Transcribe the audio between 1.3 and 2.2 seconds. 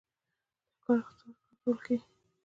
کنټرول کیږي